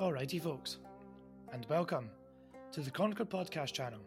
[0.00, 0.78] Alrighty, folks,
[1.52, 2.08] and welcome
[2.72, 4.00] to the Conquer Podcast channel.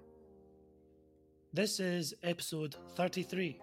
[1.54, 3.60] This is episode 33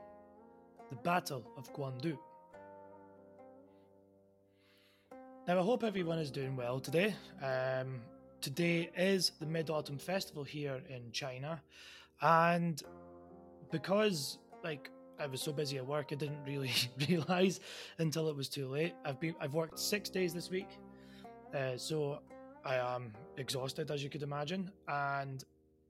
[0.91, 2.17] The Battle of Guandu.
[5.49, 7.17] Now, I hope everyone is doing well today.
[7.43, 8.01] Um,
[8.41, 11.61] today is the Mid Autumn Festival here in China,
[12.23, 12.81] and
[13.73, 16.71] because, like, I was so busy at work, I didn't really
[17.09, 17.59] realize
[17.99, 18.95] until it was too late.
[19.04, 20.68] I've been I've worked six days this week,
[21.54, 22.21] uh, so
[22.64, 25.43] I am exhausted as you could imagine, and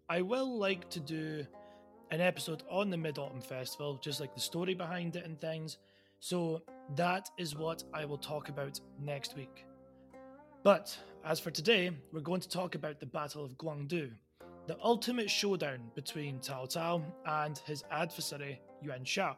[0.09, 1.47] I will like to do
[2.11, 5.79] an episode on the Mid Autumn Festival, just like the story behind it and things.
[6.19, 6.63] So
[6.97, 9.65] that is what I will talk about next week.
[10.63, 14.11] But as for today, we're going to talk about the Battle of Guandu,
[14.67, 19.37] the ultimate showdown between Cao Cao and his adversary Yuan Shao.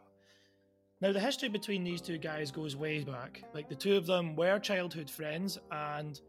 [1.03, 3.43] Now, the history between these two guys goes way back.
[3.53, 6.21] Like, the two of them were childhood friends and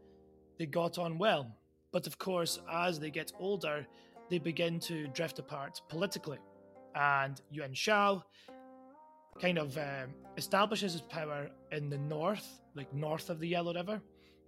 [0.58, 1.46] they got on well.
[1.92, 3.86] But of course, as they get older,
[4.30, 6.38] they begin to drift apart politically.
[6.96, 8.24] And Yuan Shao
[9.40, 14.02] kind of um, establishes his power in the north, like north of the Yellow River,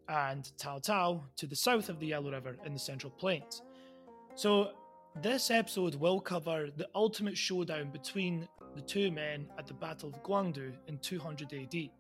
[0.09, 3.63] and Cao Cao to the south of the Yellow River in the Central Plains.
[4.35, 4.73] So,
[5.23, 10.23] this episode will cover the ultimate showdown between the two men at the Battle of
[10.23, 11.91] Guandu in 200 AD.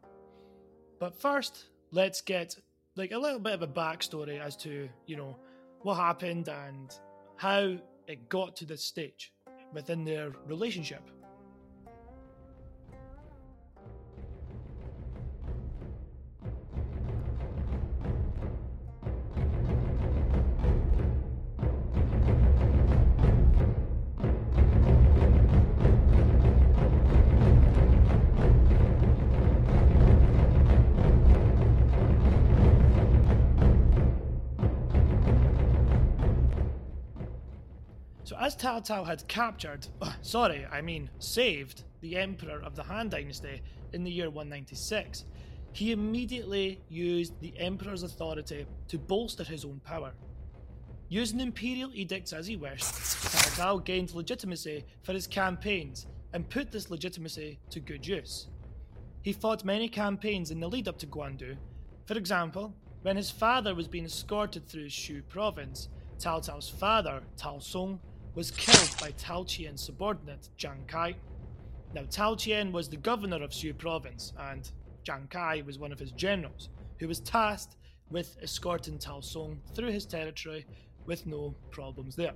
[0.98, 2.56] But first, let's get
[2.94, 5.36] like a little bit of a backstory as to, you know,
[5.80, 6.94] what happened and
[7.36, 9.32] how it got to this stage
[9.72, 11.10] within their relationship.
[38.58, 43.62] Cao had captured, uh, sorry, I mean saved, the Emperor of the Han Dynasty
[43.92, 45.24] in the year 196,
[45.72, 50.12] he immediately used the Emperor's authority to bolster his own power.
[51.08, 52.94] Using imperial edicts as he wished,
[53.56, 58.48] Cao gained legitimacy for his campaigns and put this legitimacy to good use.
[59.22, 61.56] He fought many campaigns in the lead up to Guandu.
[62.06, 67.62] For example, when his father was being escorted through Xu province, Cao Cao's father, Cao
[67.62, 68.00] Song,
[68.36, 71.16] was killed by Tao Qian's subordinate, Zhang Kai.
[71.94, 74.70] Now, Tao Qian was the governor of Xu province, and
[75.04, 76.68] Zhang Kai was one of his generals,
[77.00, 77.76] who was tasked
[78.10, 80.66] with escorting Cao Song through his territory
[81.06, 82.34] with no problems there.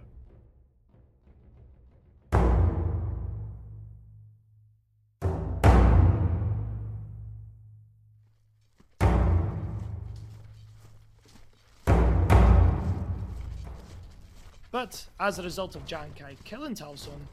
[14.80, 17.28] But as a result of Zhang Kai killing Cao Song,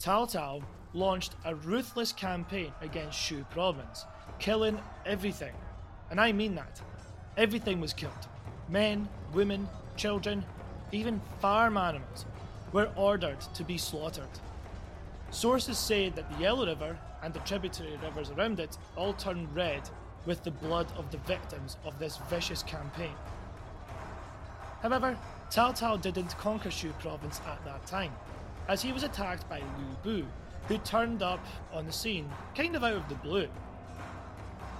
[0.00, 0.60] Cao Cao
[0.92, 4.06] launched a ruthless campaign against Xu province,
[4.40, 5.52] killing everything.
[6.10, 6.80] And I mean that.
[7.36, 8.26] Everything was killed.
[8.68, 10.44] Men, women, children,
[10.90, 12.26] even farm animals
[12.72, 14.40] were ordered to be slaughtered.
[15.30, 19.88] Sources say that the Yellow River and the tributary rivers around it all turned red
[20.26, 23.14] with the blood of the victims of this vicious campaign.
[24.82, 25.16] However,
[25.50, 28.12] Cao Cao didn't conquer Xu province at that time,
[28.68, 30.26] as he was attacked by Lu Bu,
[30.68, 33.48] who turned up on the scene kind of out of the blue.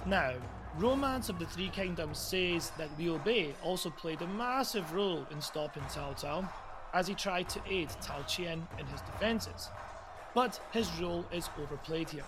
[0.05, 0.33] Now,
[0.77, 5.41] Romance of the Three Kingdoms says that Liu Bei also played a massive role in
[5.41, 6.47] stopping Cao Cao,
[6.93, 9.67] as he tried to aid Tao Qian in his defences.
[10.33, 12.23] But his role is overplayed here.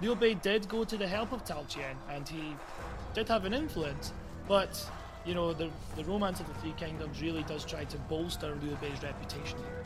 [0.00, 2.56] Liu Bei did go to the help of Tao Qian, and he
[3.12, 4.14] did have an influence,
[4.48, 4.90] but
[5.24, 8.76] you know, the, the Romance of the Three Kingdoms really does try to bolster Liu
[8.80, 9.84] Bei's reputation here.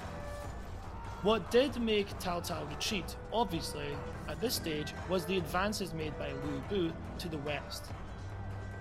[1.23, 3.89] What did make Cao Cao retreat, obviously,
[4.29, 7.87] at this stage, was the advances made by Lu Bu to the west.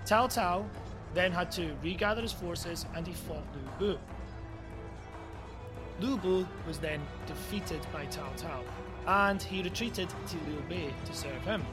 [0.04, 0.64] Cao Cao
[1.14, 3.98] then had to regather his forces and he fought Lu Bu.
[6.00, 8.62] Lu Bu was then defeated by Cao Cao,
[9.06, 11.64] and he retreated to Liu Bei to serve him.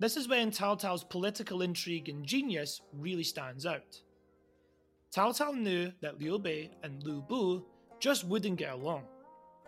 [0.00, 4.00] This is when Cao Cao's political intrigue and genius really stands out.
[5.12, 7.64] Cao knew that Liu Bei and Lu Bu
[7.98, 9.02] just wouldn't get along,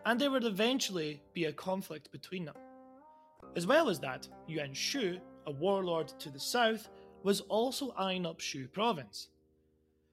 [0.07, 2.55] and there would eventually be a conflict between them.
[3.57, 6.89] As well as that, Yuan Shu, a warlord to the south,
[7.25, 9.31] was also eyeing up Xu province.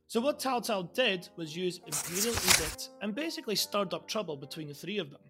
[0.07, 4.73] So what Cao did was use imperial edict and basically stirred up trouble between the
[4.73, 5.21] three of them.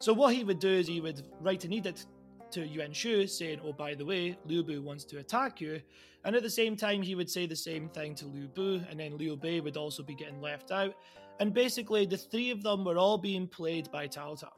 [0.00, 2.06] So what he would do is he would write an edict
[2.52, 5.80] to Yuan Shu saying, "Oh, by the way, Lu Bu wants to attack you,"
[6.24, 8.98] and at the same time he would say the same thing to Lu Bu, and
[9.00, 10.94] then Liu Bei would also be getting left out,
[11.40, 14.52] and basically the three of them were all being played by Cao Cao.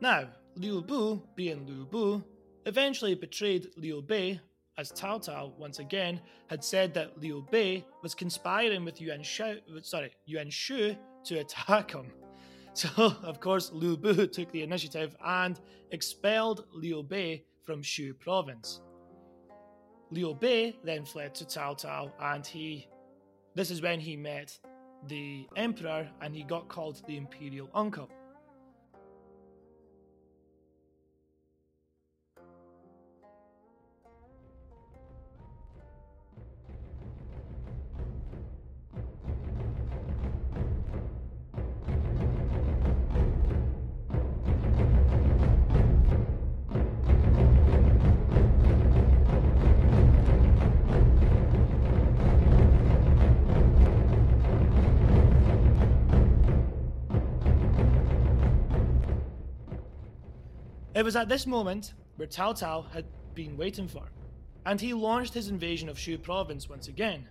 [0.00, 2.22] Now, Lu Bu, being Lu Bu,
[2.66, 4.40] eventually betrayed Liu Bei,
[4.78, 9.58] as Cao Cao once again had said that Liu Bei was conspiring with Yuan Shu,
[9.82, 10.94] sorry, Yuan Shu
[11.24, 12.12] to attack him.
[12.76, 12.88] So,
[13.22, 15.58] of course, Lu Bu took the initiative and
[15.92, 18.82] expelled Liu Bei from Xu province.
[20.10, 22.86] Liu Bei then fled to Cao Cao and he
[23.54, 24.58] this is when he met
[25.08, 28.10] the emperor and he got called the imperial uncle.
[61.06, 64.10] Was at this moment where Cao Cao had been waiting for,
[64.64, 67.28] and he launched his invasion of Shu province once again.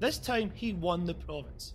[0.00, 1.74] This time he won the province.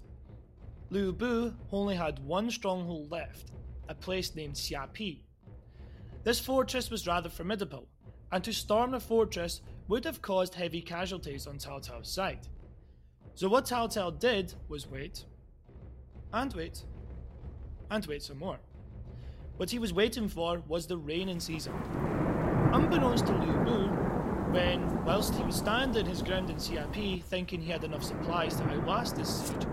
[0.90, 3.52] Lu Bu only had one stronghold left,
[3.88, 5.20] a place named Xiapi.
[6.24, 7.88] This fortress was rather formidable,
[8.32, 12.48] and to storm the fortress would have caused heavy casualties on Cao Cao's side.
[13.36, 15.24] So what Cao Cao did was wait,
[16.34, 16.84] and wait,
[17.92, 18.58] and wait some more.
[19.58, 21.74] What he was waiting for was the raining season.
[22.74, 23.88] Unbeknownst to Lu Bu,
[24.54, 28.64] when, whilst he was standing his ground in Xiapi, thinking he had enough supplies to
[28.66, 29.66] outlast this siege,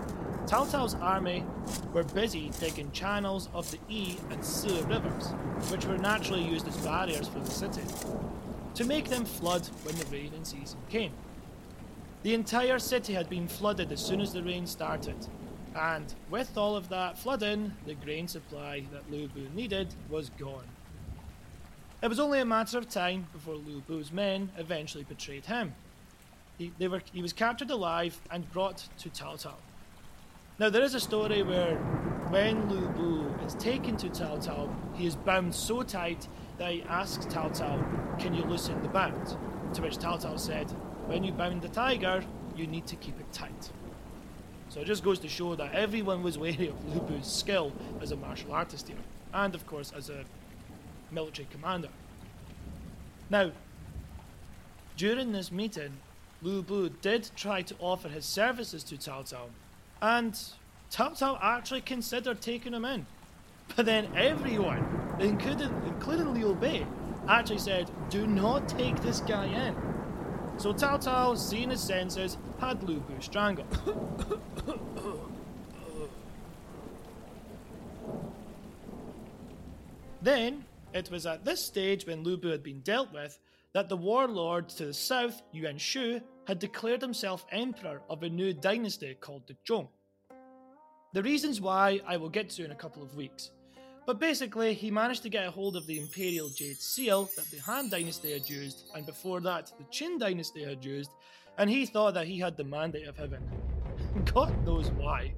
[0.47, 1.45] Cao Cao's army
[1.93, 5.27] were busy digging channels of the Yi and Si rivers,
[5.69, 7.83] which were naturally used as barriers for the city,
[8.73, 11.11] to make them flood when the raining season came.
[12.23, 15.27] The entire city had been flooded as soon as the rain started,
[15.75, 20.63] and with all of that flooding, the grain supply that Lu Bu needed was gone.
[22.01, 25.73] It was only a matter of time before Lu Bu's men eventually betrayed him.
[26.57, 29.55] He, they were, he was captured alive and brought to Cao Cao.
[30.57, 31.75] Now, there is a story where
[32.29, 36.83] when Lu Bu is taken to Cao Cao, he is bound so tight that he
[36.83, 39.35] asks Cao Cao, Can you loosen the bound?
[39.73, 40.71] To which Cao Cao said,
[41.07, 42.23] When you bound the tiger,
[42.55, 43.71] you need to keep it tight.
[44.75, 48.11] So it just goes to show that everyone was wary of Lu Bu's skill as
[48.11, 48.97] a martial artist here,
[49.33, 50.25] and of course as a
[51.11, 51.87] military commander.
[53.29, 53.51] Now,
[54.97, 55.93] during this meeting,
[56.41, 59.47] Lu Bu did try to offer his services to Cao Cao,
[60.01, 60.33] and
[60.91, 63.05] Cao Cao actually considered taking him in.
[63.77, 66.85] But then everyone, including, including Liu Bei,
[67.29, 69.94] actually said, do not take this guy in.
[70.57, 73.67] So Cao Cao, seeing his senses, had Lu Bu strangled.
[80.21, 83.37] then, it was at this stage when Lu Bu had been dealt with
[83.73, 88.53] that the warlord to the south, Yuan Shu, had declared himself emperor of a new
[88.53, 89.89] dynasty called the Zhong.
[91.13, 93.51] The reasons why I will get to in a couple of weeks.
[94.05, 97.57] But basically, he managed to get a hold of the Imperial Jade Seal that the
[97.57, 101.09] Han Dynasty had used, and before that, the Qin Dynasty had used,
[101.57, 103.41] and he thought that he had the mandate of heaven.
[104.33, 105.33] God knows why.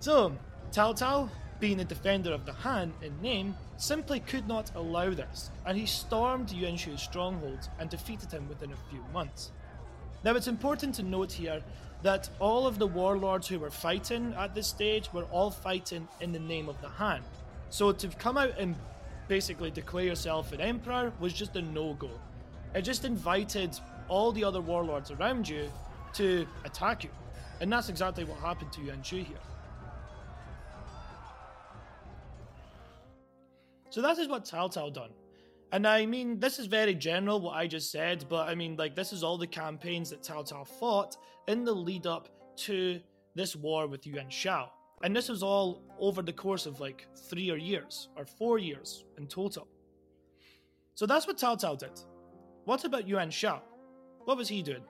[0.00, 0.36] So,
[0.70, 5.50] Cao Cao, being a defender of the Han in name, simply could not allow this,
[5.64, 9.52] and he stormed Yuan Shu's stronghold and defeated him within a few months.
[10.24, 11.62] Now, it's important to note here
[12.02, 16.32] that all of the warlords who were fighting at this stage were all fighting in
[16.32, 17.22] the name of the Han.
[17.70, 18.76] So to come out and
[19.26, 22.10] basically declare yourself an emperor was just a no go.
[22.74, 25.70] It just invited all the other warlords around you
[26.14, 27.10] to attack you.
[27.60, 29.36] And that's exactly what happened to Yuan Shu here.
[33.90, 35.10] So that is what Cao done.
[35.72, 38.94] And I mean, this is very general what I just said, but I mean, like,
[38.94, 42.28] this is all the campaigns that Cao Cao fought in the lead up
[42.66, 43.00] to
[43.34, 44.70] this war with Yuan Shao.
[45.02, 49.04] And this was all over the course of like three or years, or four years
[49.18, 49.68] in total.
[50.94, 52.00] So that's what Cao Cao did.
[52.64, 53.62] What about Yuan Shao?
[54.24, 54.84] What was he doing?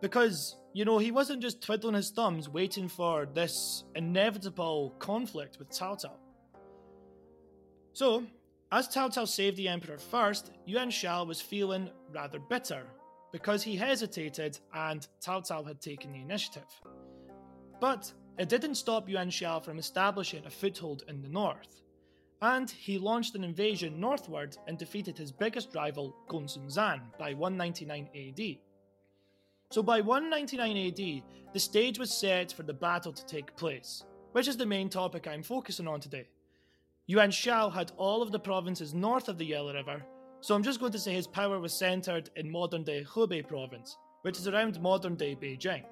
[0.00, 5.68] Because, you know, he wasn't just twiddling his thumbs waiting for this inevitable conflict with
[5.70, 6.12] Cao Cao.
[7.92, 8.24] So,
[8.72, 12.84] as Cao saved the Emperor first, Yuan Shao was feeling rather bitter
[13.32, 16.68] because he hesitated and Cao had taken the initiative.
[17.80, 21.82] But it didn't stop Yuan Shao from establishing a foothold in the north,
[22.42, 28.08] and he launched an invasion northward and defeated his biggest rival, Gongsun Zan, by 199
[28.14, 28.58] AD.
[29.70, 34.48] So by 199 AD, the stage was set for the battle to take place, which
[34.48, 36.28] is the main topic I'm focusing on today.
[37.08, 40.04] Yuan Shao had all of the provinces north of the Yellow River,
[40.40, 43.96] so I'm just going to say his power was centered in modern day Hebei province,
[44.22, 45.84] which is around modern day Beijing.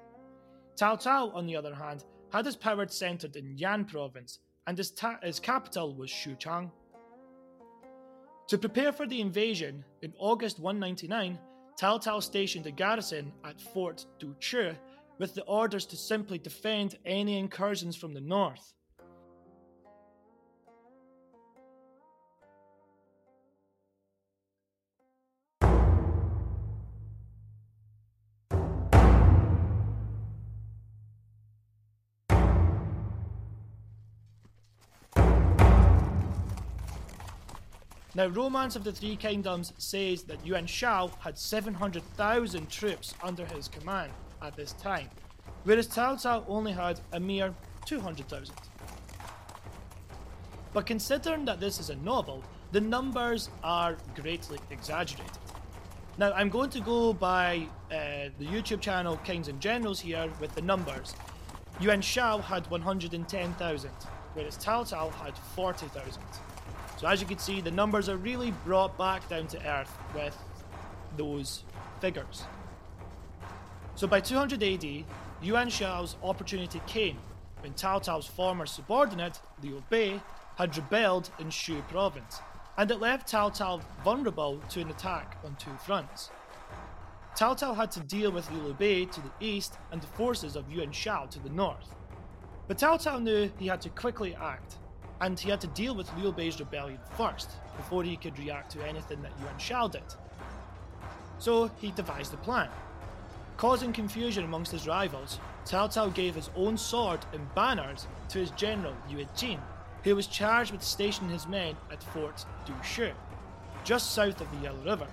[0.77, 2.03] Cao Cao, on the other hand,
[2.33, 6.69] had his power centered in Yan province, and his, ta- his capital was Xuchang.
[8.49, 11.39] To prepare for the invasion, in August 199,
[11.79, 14.75] Cao Cao stationed a garrison at Fort Duchi
[15.17, 18.74] with the orders to simply defend any incursions from the north.
[38.15, 43.67] Now, Romance of the Three Kingdoms says that Yuan Shao had 700,000 troops under his
[43.67, 45.09] command at this time,
[45.65, 47.53] whereas Cao Cao only had a mere
[47.85, 48.55] 200,000.
[50.71, 52.41] But considering that this is a novel,
[52.71, 55.37] the numbers are greatly exaggerated.
[56.17, 60.55] Now, I'm going to go by uh, the YouTube channel Kings and Generals here with
[60.55, 61.13] the numbers.
[61.81, 63.91] Yuan Shao had 110,000,
[64.33, 66.21] whereas Cao Cao had 40,000.
[66.97, 70.37] So as you can see, the numbers are really brought back down to earth with
[71.17, 71.63] those
[71.99, 72.43] figures.
[73.95, 75.05] So by 200 AD,
[75.41, 77.17] Yuan Shao's opportunity came
[77.59, 80.21] when Cao Cao's former subordinate, Liu Bei,
[80.57, 82.39] had rebelled in Xu province,
[82.77, 86.29] and it left Cao Cao vulnerable to an attack on two fronts.
[87.35, 90.71] Cao Cao had to deal with Liu Bei to the east and the forces of
[90.71, 91.93] Yuan Shao to the north.
[92.67, 94.77] But Cao Cao knew he had to quickly act
[95.21, 98.87] and he had to deal with Liu Bei's rebellion first, before he could react to
[98.87, 100.03] anything that Yuan Shao did.
[101.39, 102.69] So he devised a plan.
[103.57, 108.51] Causing confusion amongst his rivals, Cao Cao gave his own sword and banners to his
[108.51, 109.59] general Yue Jin,
[110.03, 113.13] who was charged with stationing his men at Fort Dushi,
[113.83, 115.07] just south of the Yellow River.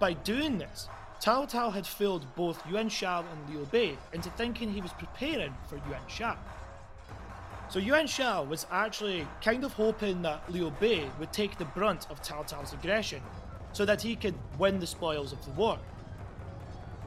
[0.00, 0.88] By doing this,
[1.22, 5.54] Cao Cao had fooled both Yuan Shao and Liu Bei into thinking he was preparing
[5.68, 6.36] for Yuan Shao.
[7.70, 12.06] So Yuan Shao was actually kind of hoping that Liu Bei would take the brunt
[12.08, 13.20] of Cao Cao's aggression
[13.72, 15.78] so that he could win the spoils of the war.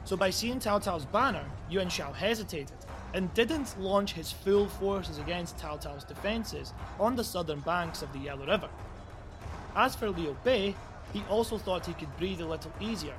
[0.04, 2.76] So by seeing Cao Cao's banner, Yuan Shao hesitated
[3.12, 8.12] and didn't launch his full forces against Cao Cao's defences on the southern banks of
[8.12, 8.68] the Yellow River.
[9.74, 10.76] As for Liu Bei,
[11.12, 13.14] he also thought he could breathe a little easier,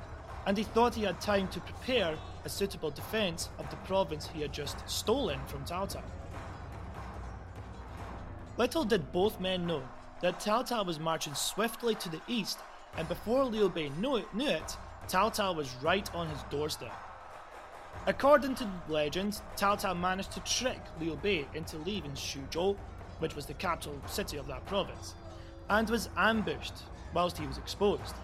[0.46, 4.40] and he thought he had time to prepare a suitable defence of the province he
[4.40, 6.02] had just stolen from Cao Cao.
[8.56, 9.82] Little did both men know
[10.20, 12.58] that Cao was marching swiftly to the east,
[12.96, 14.76] and before Liu Bei knew it, knew it
[15.08, 16.92] Cao was right on his doorstep.
[18.06, 22.76] According to legend, Cao Cao managed to trick Liu Bei into leaving Xuzhou,
[23.18, 25.14] which was the capital city of that province,
[25.68, 26.74] and was ambushed
[27.12, 28.14] whilst he was exposed.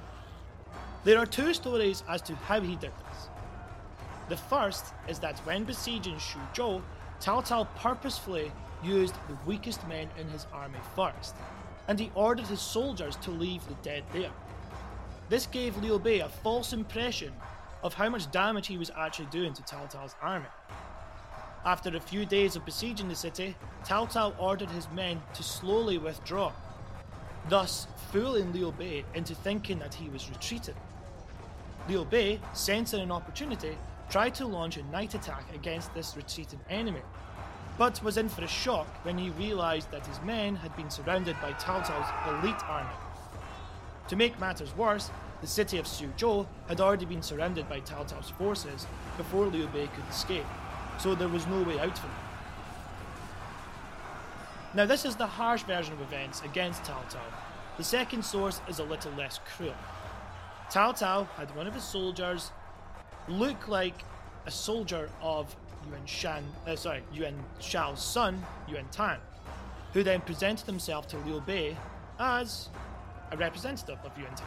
[1.04, 3.28] There are two stories as to how he did this.
[4.28, 6.82] The first is that when besieging Xuzhou,
[7.20, 11.34] Cao Cao purposefully used the weakest men in his army first,
[11.88, 14.30] and he ordered his soldiers to leave the dead there.
[15.28, 17.32] This gave Liu Bei a false impression
[17.82, 20.46] of how much damage he was actually doing to Cao Cao's army.
[21.64, 25.98] After a few days of besieging the city, Cao Cao ordered his men to slowly
[25.98, 26.52] withdraw,
[27.48, 30.74] thus fooling Liu Bei into thinking that he was retreating.
[31.88, 33.76] Liu Bei, sensing an opportunity,
[34.08, 37.02] tried to launch a night attack against this retreating enemy,
[37.78, 41.36] but was in for a shock when he realised that his men had been surrounded
[41.40, 42.94] by Cao Cao's elite army.
[44.08, 45.10] To make matters worse,
[45.40, 48.86] the city of Xuzhou had already been surrounded by Cao Cao's forces
[49.16, 50.46] before Liu Bei could escape,
[50.98, 52.14] so there was no way out for him.
[54.72, 57.02] Now, this is the harsh version of events against Cao.
[57.76, 59.74] The second source is a little less cruel.
[60.70, 62.52] Cao had one of his soldiers
[63.26, 64.04] look like
[64.46, 65.56] a soldier of
[65.88, 69.18] Yuan Shan, uh, sorry, Yuan Shao's son, Yuan Tan,
[69.92, 71.76] who then presented himself to Liu Bei
[72.18, 72.68] as
[73.30, 74.46] a representative of Yuan Tan.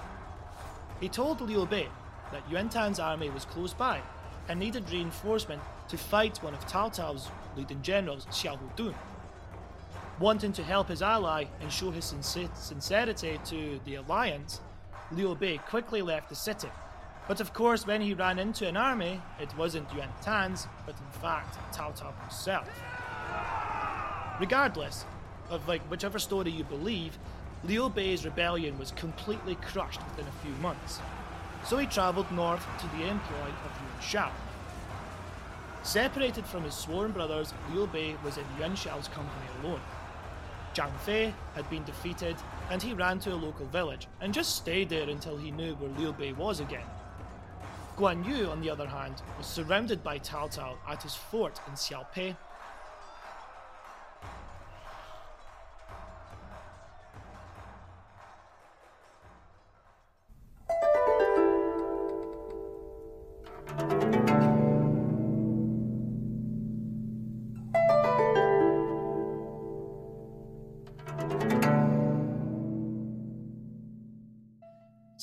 [0.99, 1.87] He told Liu Bei
[2.31, 4.01] that Yuan Tan's army was close by
[4.47, 8.95] and needed reinforcement to fight one of Cao Cao's leading generals, Xiahou Dun.
[10.19, 14.61] Wanting to help his ally and show his sincerity to the alliance,
[15.11, 16.69] Liu Bei quickly left the city.
[17.27, 21.21] But of course, when he ran into an army, it wasn't Yuan Tan's, but in
[21.21, 22.69] fact Cao Cao himself.
[24.39, 25.05] Regardless
[25.49, 27.17] of like whichever story you believe,
[27.63, 30.99] Liu Bei's rebellion was completely crushed within a few months.
[31.65, 34.31] So he travelled north to the employ of Yuan Shao.
[35.83, 39.81] Separated from his sworn brothers, Liu Bei was in Yuan Shao's company alone.
[40.73, 42.35] Zhang Fei had been defeated,
[42.69, 45.91] and he ran to a local village and just stayed there until he knew where
[45.91, 46.85] Liu Bei was again.
[47.97, 52.35] Guan Yu, on the other hand, was surrounded by Cao at his fort in Xiaopei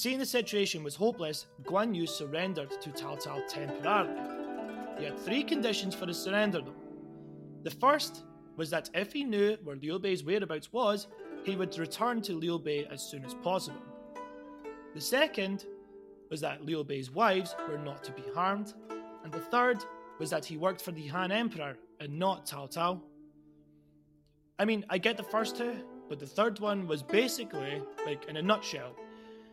[0.01, 4.19] Seeing the situation was hopeless, Guan Yu surrendered to Cao Cao temporarily.
[4.99, 6.75] He had three conditions for his surrender though.
[7.65, 8.25] The first
[8.57, 11.09] was that if he knew where Liu Bei's whereabouts was,
[11.45, 13.83] he would return to Liu Bei as soon as possible.
[14.95, 15.67] The second
[16.31, 18.73] was that Liu Bei's wives were not to be harmed,
[19.23, 19.85] and the third
[20.19, 23.03] was that he worked for the Han Emperor and not Cao Cao.
[24.59, 25.75] I mean, I get the first two,
[26.09, 28.97] but the third one was basically, like in a nutshell,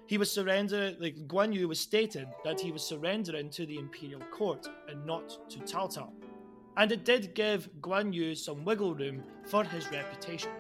[0.08, 4.22] he was surrendering, like Guan Yu was stated that he was surrendering to the imperial
[4.32, 6.10] court and not to Cao Cao.
[6.78, 10.52] And it did give Guan Yu some wiggle room for his reputation.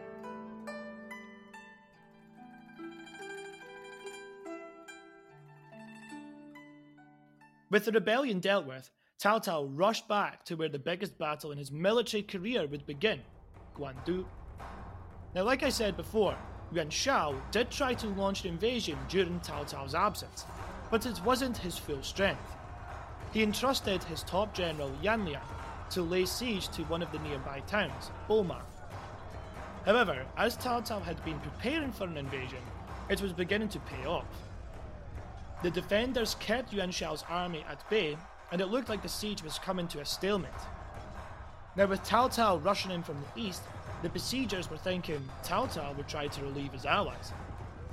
[7.70, 8.90] With the rebellion dealt with,
[9.22, 13.22] Cao Cao rushed back to where the biggest battle in his military career would begin,
[13.76, 14.26] Guandu.
[15.34, 16.38] Now, like I said before,
[16.72, 20.46] Yuan Shao did try to launch an invasion during Cao Cao's absence,
[20.92, 22.56] but it wasn't his full strength.
[23.32, 25.42] He entrusted his top general Yan Liang
[25.92, 28.62] to lay siege to one of the nearby towns, Boma.
[29.86, 32.62] However, as Cao Cao had been preparing for an invasion,
[33.10, 34.26] it was beginning to pay off.
[35.64, 38.18] The defenders kept Yuan Shao's army at bay,
[38.52, 40.52] and it looked like the siege was coming to a stalemate.
[41.78, 43.62] Now, with Cao Cao rushing in from the east,
[44.04, 47.32] the besiegers were thinking Cao Cao would try to relieve his allies.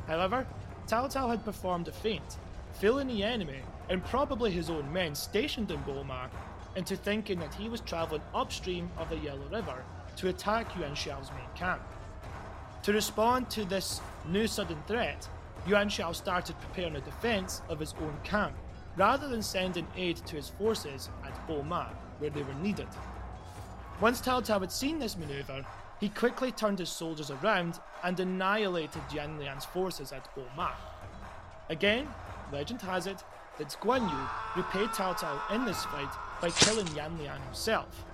[0.06, 0.46] However,
[0.86, 2.36] Cao Cao had performed a feint,
[2.74, 6.28] fooling the enemy, and probably his own men stationed in Bomar,
[6.76, 9.84] into thinking that he was travelling upstream of the Yellow River
[10.16, 11.80] to attack Yuan Shao's main camp.
[12.82, 15.28] To respond to this new sudden threat,
[15.66, 18.54] Yuan Shao started preparing a defense of his own camp,
[18.96, 22.88] rather than sending aid to his forces at Boma, where they were needed.
[24.00, 25.64] Once Cao Cao had seen this maneuver,
[26.04, 30.74] he quickly turned his soldiers around and annihilated Yan Liang's forces at Boma.
[31.70, 32.06] Again,
[32.52, 33.24] legend has it
[33.56, 36.12] that Guan Yu repaid Cao Cao in this fight
[36.42, 38.04] by killing Yan Liang himself.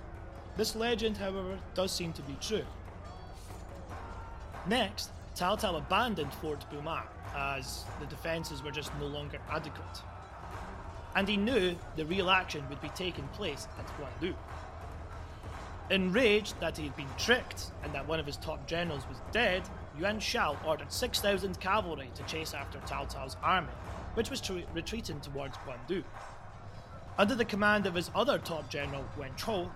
[0.55, 2.63] This legend, however, does seem to be true.
[4.67, 7.01] Next, Cao Cao abandoned Fort Buma
[7.35, 10.01] as the defences were just no longer adequate.
[11.17, 14.33] And he knew the real action would be taking place at Guandu.
[15.91, 19.61] Enraged that he had been tricked and that one of his top generals was dead,
[19.99, 23.73] Yuan Shao ordered 6,000 cavalry to chase after Cao Cao's army,
[24.13, 26.05] which was tre- retreating towards Guandu.
[27.17, 29.69] Under the command of his other top general, Wen Chou,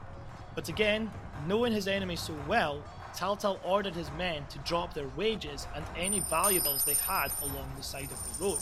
[0.55, 1.11] but again,
[1.49, 2.81] knowing his enemy so well,
[3.13, 7.69] Cao Cao ordered his men to drop their wages and any valuables they had along
[7.75, 8.59] the side of the road.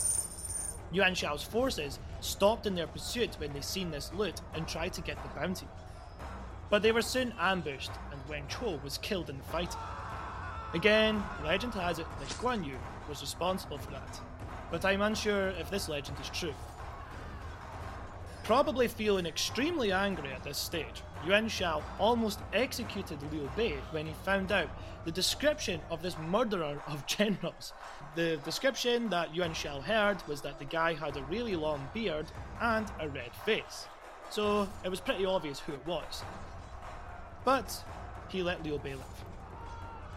[0.90, 5.00] Yuan Shao's forces stopped in their pursuit when they seen this loot and tried to
[5.00, 5.68] get the bounty.
[6.70, 9.80] But they were soon ambushed, and Wen Chou was killed in the fighting.
[10.74, 12.76] Again, legend has it that Guan Yu
[13.08, 14.20] was responsible for that,
[14.70, 16.54] but I'm unsure if this legend is true.
[18.42, 24.12] Probably feeling extremely angry at this stage, Yuan Shao almost executed Liu Bei when he
[24.24, 24.68] found out
[25.04, 27.72] the description of this murderer of generals.
[28.16, 32.26] The description that Yuan Shao heard was that the guy had a really long beard
[32.60, 33.86] and a red face.
[34.28, 36.22] So it was pretty obvious who it was.
[37.44, 37.84] But
[38.28, 39.24] he let Liu Bei live.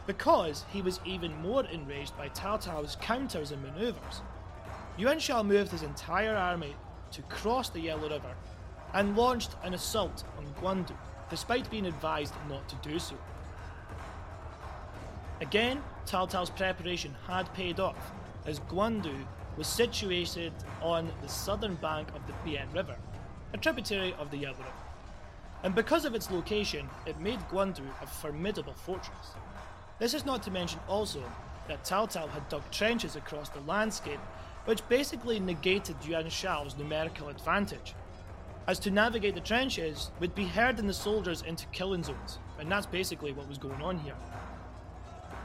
[0.05, 4.21] Because he was even more enraged by Cao Cao's counters and maneuvers,
[4.97, 6.75] Yuan Shao moved his entire army
[7.11, 8.35] to cross the Yellow River
[8.93, 10.95] and launched an assault on Guandu.
[11.29, 13.15] despite being advised not to do so.
[15.41, 18.11] Again, Cao Cao's preparation had paid off,
[18.45, 19.25] as Guandu
[19.57, 22.97] was situated on the southern bank of the Bian River,
[23.53, 24.86] a tributary of the Yellow River.
[25.63, 29.33] And because of its location, it made Guandu a formidable fortress.
[29.99, 31.23] This is not to mention also
[31.67, 34.19] that Cao had dug trenches across the landscape,
[34.65, 37.95] which basically negated Yuan Shao's numerical advantage.
[38.67, 42.85] As to navigate the trenches would be herding the soldiers into killing zones, and that's
[42.85, 44.15] basically what was going on here.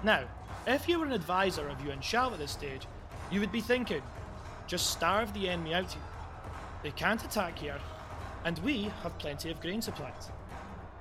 [0.03, 0.25] Now,
[0.67, 2.87] if you were an advisor of Yuan Shao at this stage,
[3.31, 4.03] you would be thinking,
[4.67, 6.03] just starve the enemy out here.
[6.83, 7.79] They can't attack here,
[8.45, 10.31] and we have plenty of grain supplies.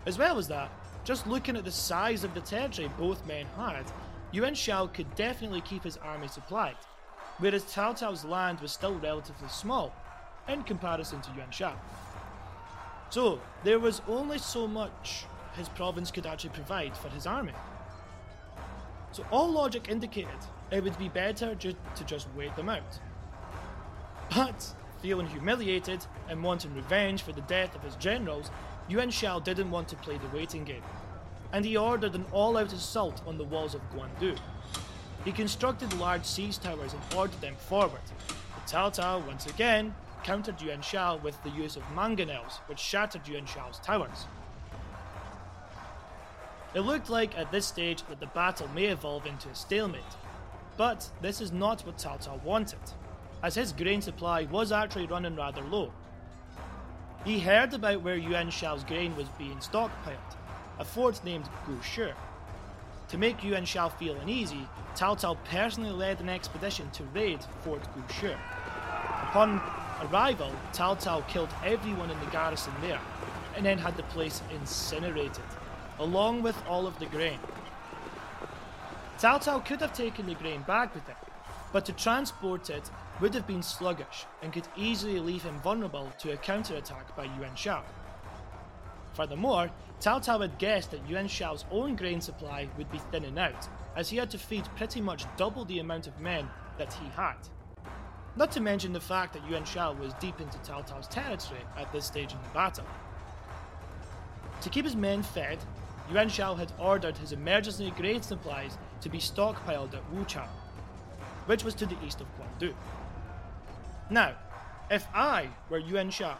[0.05, 0.71] As well as that,
[1.03, 3.83] just looking at the size of the territory both men had,
[4.31, 6.77] Yuan Shao could definitely keep his army supplied,
[7.39, 9.93] whereas Cao Cao's land was still relatively small
[10.47, 11.75] in comparison to Yuan Shao.
[13.09, 15.25] So, there was only so much
[15.55, 17.53] his province could actually provide for his army.
[19.11, 20.29] So all logic indicated
[20.71, 22.99] it would be better ju- to just wait them out.
[24.33, 28.51] But, feeling humiliated and wanting revenge for the death of his generals,
[28.87, 30.83] Yuan Shao didn't want to play the waiting game,
[31.53, 34.37] and he ordered an all-out assault on the walls of Guandu.
[35.25, 38.01] He constructed large siege towers and ordered them forward.
[38.27, 43.27] But Cao Cao, once again, countered Yuan Shao with the use of mangonels, which shattered
[43.27, 44.25] Yuan Shao's towers.
[46.73, 50.01] It looked like at this stage that the battle may evolve into a stalemate,
[50.77, 52.79] but this is not what Cao Cao wanted,
[53.43, 55.91] as his grain supply was actually running rather low.
[57.25, 60.35] He heard about where Yuan Shao's grain was being stockpiled,
[60.79, 62.13] a fort named Gushi.
[63.09, 68.35] To make Yuan Shao feel uneasy, Cao personally led an expedition to raid Fort Gushi.
[69.23, 69.61] Upon
[70.03, 72.99] arrival, Cao killed everyone in the garrison there,
[73.55, 75.43] and then had the place incinerated
[75.99, 77.39] along with all of the grain.
[79.19, 81.17] Cao could have taken the grain back with him,
[81.71, 86.31] but to transport it would have been sluggish and could easily leave him vulnerable to
[86.31, 87.83] a counterattack by Yuan Shao.
[89.13, 93.67] Furthermore, Cao Cao had guessed that Yuan Shao's own grain supply would be thinning out,
[93.95, 97.35] as he had to feed pretty much double the amount of men that he had.
[98.35, 101.91] Not to mention the fact that Yuan Shao was deep into Cao Cao's territory at
[101.91, 102.85] this stage in the battle.
[104.61, 105.59] To keep his men fed,
[106.09, 110.47] Yuan Shao had ordered his emergency grain supplies to be stockpiled at Wuchao,
[111.45, 112.73] which was to the east of Guandu.
[114.09, 114.35] Now,
[114.89, 116.37] if I were Yuan Shao,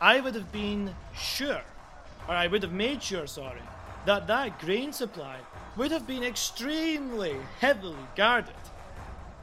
[0.00, 1.62] I would have been sure,
[2.28, 3.62] or I would have made sure, sorry,
[4.06, 5.38] that that grain supply
[5.76, 8.54] would have been extremely heavily guarded.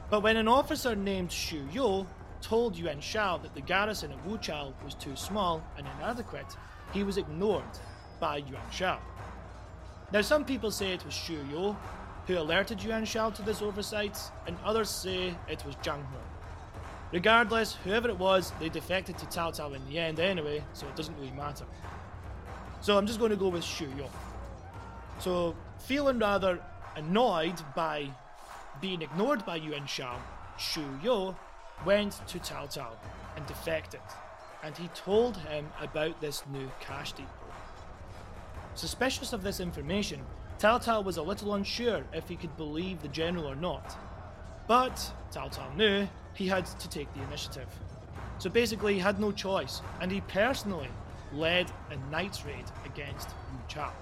[0.08, 2.06] But when an officer named Xu You
[2.40, 6.56] told Yuan Shao that the garrison of Wuchao was too small and inadequate,
[6.92, 7.64] he was ignored
[8.20, 9.00] by Yuan Shao.
[10.12, 11.76] Now, some people say it was Xu You
[12.26, 16.18] who alerted Yuan Shao to this oversight, and others say it was Zhang He.
[17.12, 20.96] Regardless, whoever it was, they defected to Cao Cao in the end anyway, so it
[20.96, 21.64] doesn't really matter.
[22.80, 24.06] So I'm just going to go with Xu You.
[25.18, 26.60] So, feeling rather
[26.96, 28.08] annoyed by
[28.80, 30.18] being ignored by Yuan Shao,
[30.58, 31.36] Xu You
[31.84, 32.92] went to Cao Cao
[33.36, 34.00] and defected,
[34.62, 37.28] and he told him about this new cache depot.
[38.74, 40.20] Suspicious of this information,
[40.62, 43.98] Cao was a little unsure if he could believe the general or not.
[44.68, 44.94] But
[45.32, 47.66] Cao knew he had to take the initiative.
[48.38, 50.88] So basically, he had no choice, and he personally
[51.32, 53.92] led a night raid against Wu Chao.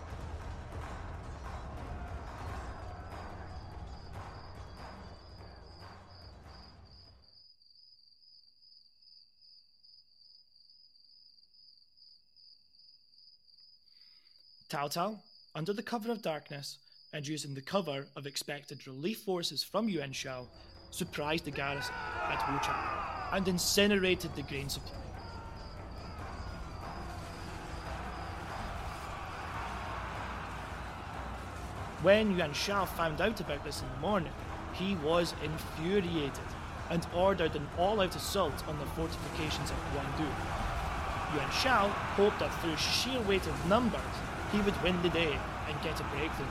[14.69, 15.19] Cao Cao,
[15.55, 16.79] under the cover of darkness
[17.13, 20.47] and using the cover of expected relief forces from Yuan Shao,
[20.91, 21.95] surprised the garrison
[22.29, 24.97] at Wuchao and incinerated the grain supply.
[32.03, 34.33] When Yuan Shao found out about this in the morning,
[34.73, 36.33] he was infuriated
[36.91, 40.29] and ordered an all-out assault on the fortifications of Guandu.
[41.35, 44.01] Yuan Shao hoped that through sheer weight of numbers,
[44.53, 46.47] he would win the day and get a breakthrough.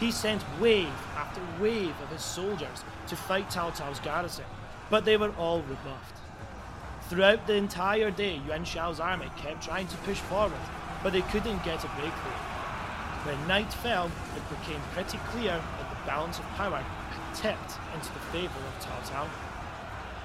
[0.00, 4.44] He sent wave after wave of his soldiers to fight Cao Cao's garrison,
[4.90, 6.16] but they were all rebuffed.
[7.08, 10.60] Throughout the entire day, Yuan Shao's army kept trying to push forward,
[11.02, 12.38] but they couldn't get a breakthrough.
[13.24, 18.12] When night fell, it became pretty clear that the balance of power had tipped into
[18.12, 19.28] the favour of Cao.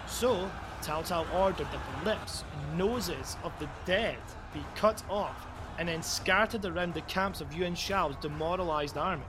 [0.07, 4.17] So, Cao ordered that the lips and noses of the dead
[4.53, 9.23] be cut off and then scattered around the camps of Yuan Shao's demoralized army.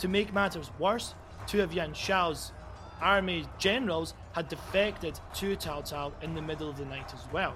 [0.00, 1.14] To make matters worse,
[1.46, 2.52] two of Yuan Shao's
[3.00, 7.54] army generals had defected to Cao Cao in the middle of the night as well.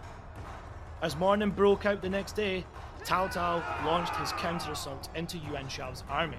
[1.02, 2.64] As morning broke out the next day,
[3.04, 6.38] Cao Cao launched his counter-assault into Yuan Shao's army.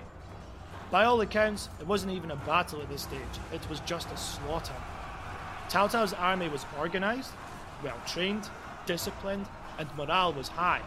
[0.91, 3.19] By all accounts, it wasn't even a battle at this stage,
[3.53, 4.75] it was just a slaughter.
[5.69, 7.31] Cao Cao's army was organised,
[7.83, 8.49] well trained,
[8.85, 9.47] disciplined,
[9.79, 10.81] and morale was high,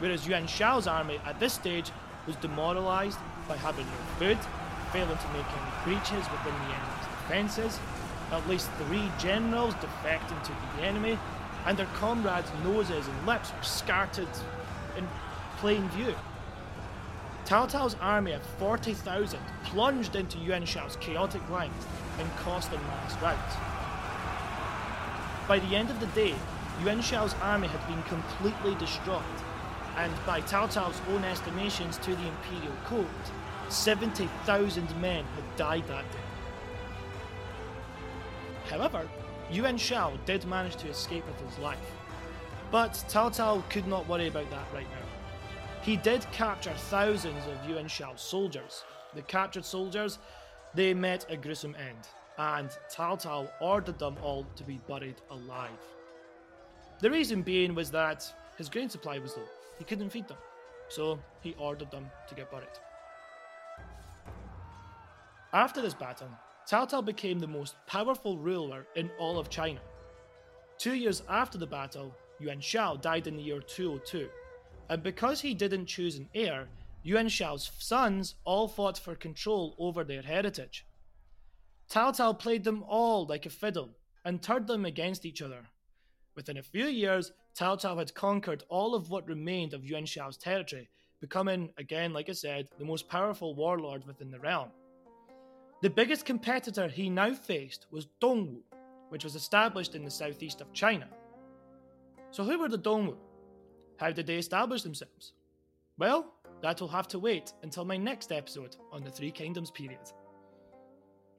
[0.00, 1.92] whereas Yuan Shao's army at this stage
[2.26, 4.38] was demoralised by having no food,
[4.92, 7.80] failing to make any breaches within the enemy's defences,
[8.32, 11.18] at least three generals defecting to the enemy,
[11.66, 14.28] and their comrades' noses and lips were scattered
[14.96, 15.06] in
[15.58, 16.14] plain view.
[17.44, 21.86] Cao Cao's army of 40,000 plunged into Yuan Shao's chaotic lines
[22.18, 23.36] and cost them mass rout.
[25.48, 26.34] By the end of the day,
[26.82, 29.22] Yuan Shao's army had been completely destroyed,
[29.96, 33.06] and by Cao Cao's own estimations to the imperial court,
[33.68, 36.18] 70,000 men had died that day.
[38.68, 39.08] However,
[39.50, 41.78] Yuan Shao did manage to escape with his life,
[42.70, 45.06] but Cao could not worry about that right now.
[45.82, 48.84] He did capture thousands of Yuan Shao's soldiers.
[49.14, 50.18] The captured soldiers,
[50.74, 55.70] they met a gruesome end, and Cao ordered them all to be buried alive.
[57.00, 59.48] The reason being was that his grain supply was low.
[59.80, 60.36] He couldn't feed them,
[60.88, 62.68] so he ordered them to get buried.
[65.54, 66.28] After this battle,
[66.68, 69.80] Cao Cao became the most powerful ruler in all of China.
[70.76, 74.28] Two years after the battle, Yuan Shao died in the year 202,
[74.90, 76.68] and because he didn't choose an heir,
[77.02, 80.84] Yuan Shao's sons all fought for control over their heritage.
[81.90, 85.70] Cao Cao played them all like a fiddle and turned them against each other.
[86.36, 90.36] Within a few years, Cao Cao had conquered all of what remained of Yuan Shao's
[90.36, 90.88] territory,
[91.20, 94.70] becoming, again, like I said, the most powerful warlord within the realm.
[95.82, 98.60] The biggest competitor he now faced was Dongwu,
[99.08, 101.08] which was established in the southeast of China.
[102.30, 103.16] So, who were the Dongwu?
[103.96, 105.32] How did they establish themselves?
[105.98, 106.32] Well,
[106.62, 110.12] that'll have to wait until my next episode on the Three Kingdoms period.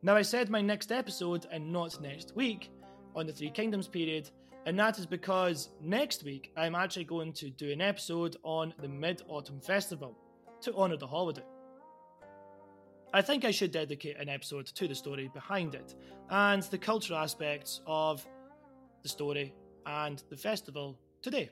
[0.04, 2.70] Now, I said my next episode and not next week
[3.16, 4.30] on the Three Kingdoms period,
[4.66, 8.88] and that is because next week I'm actually going to do an episode on the
[8.88, 10.18] Mid Autumn Festival
[10.62, 11.44] to honour the holiday.
[13.14, 15.96] I think I should dedicate an episode to the story behind it
[16.30, 18.26] and the cultural aspects of
[19.04, 19.54] the story
[19.86, 21.50] and the festival today.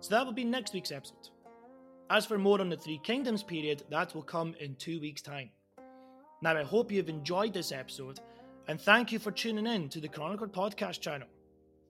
[0.00, 1.30] So that will be next week's episode.
[2.10, 5.50] As for more on the Three Kingdoms period, that will come in two weeks' time.
[6.42, 8.20] Now, I hope you've enjoyed this episode,
[8.68, 11.28] and thank you for tuning in to the Chronicled Podcast channel.